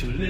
[0.00, 0.29] to live.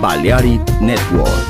[0.00, 1.49] Balearic Network.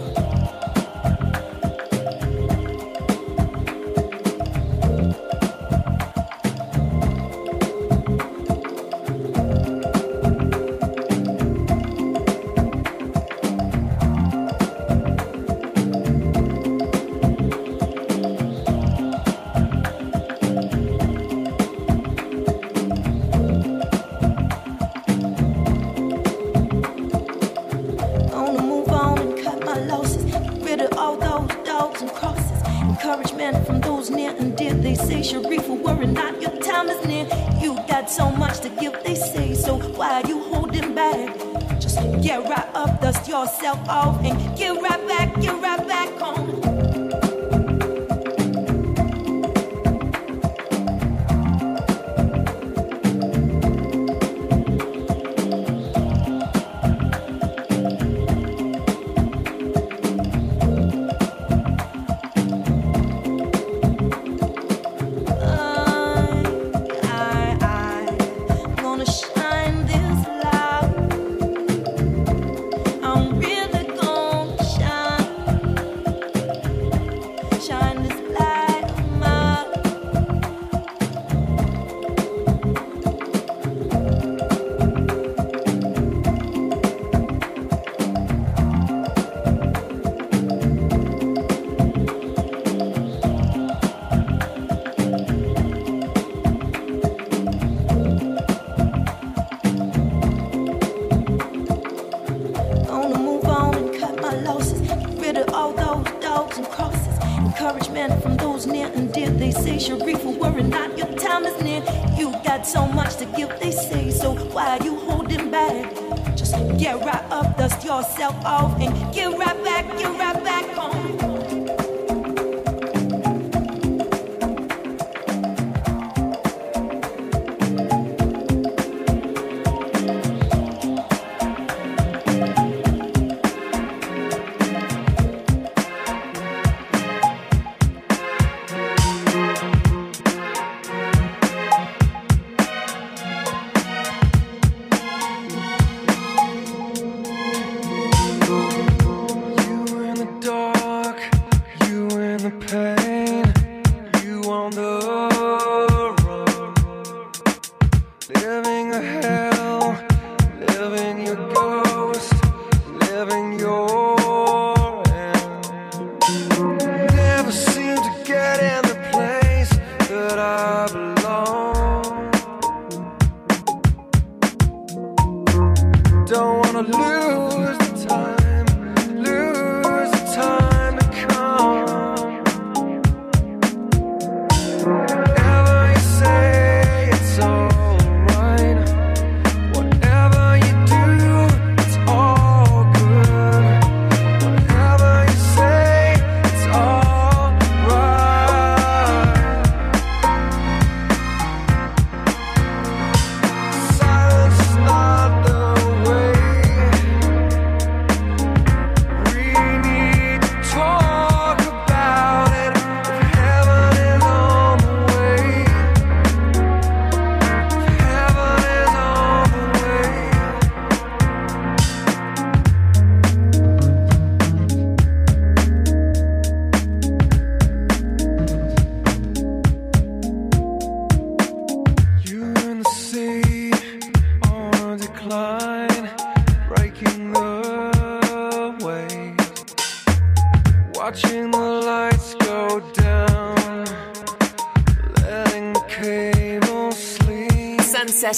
[118.31, 119.40] yourself off and get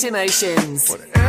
[0.03, 0.89] emotions.
[0.89, 1.22] Whatever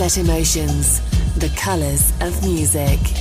[0.00, 1.02] Set Emotions,
[1.36, 3.19] the colors of music.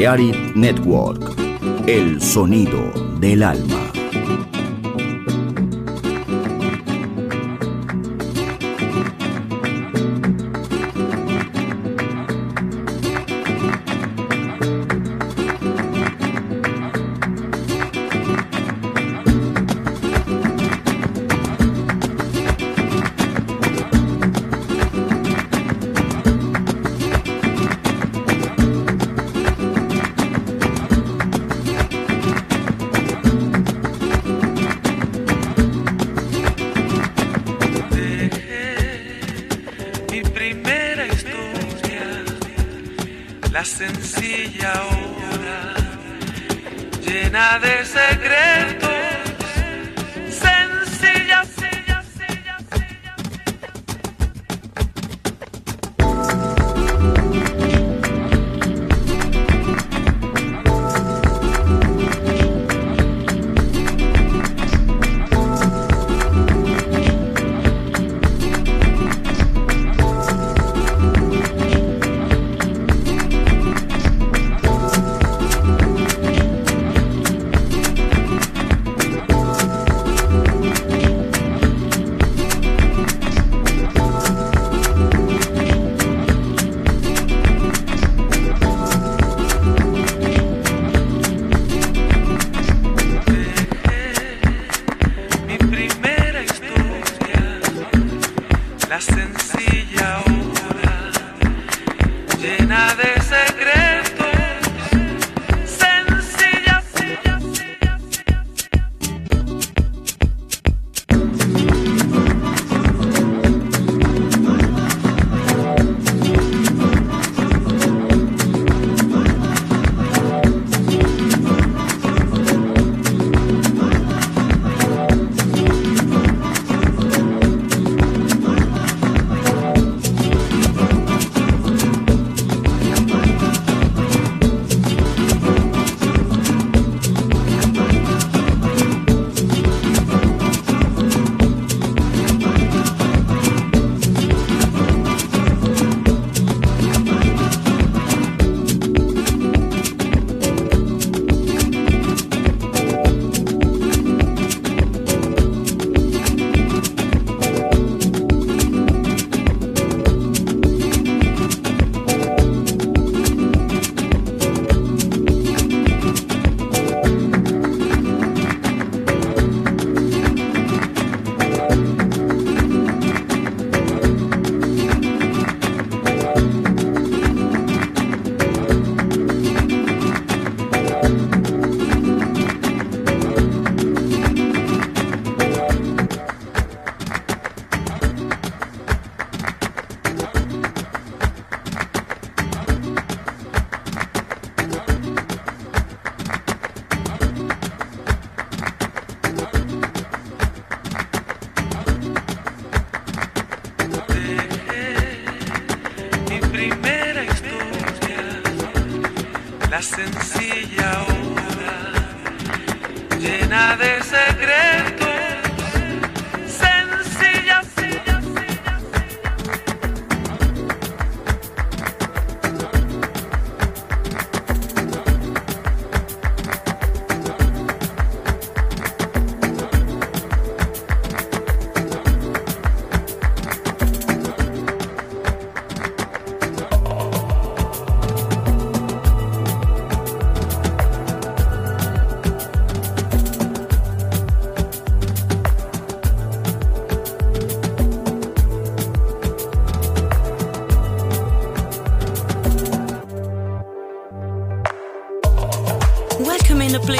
[0.00, 1.36] Balearic Network,
[1.86, 2.90] el sonido
[3.20, 3.79] del alma.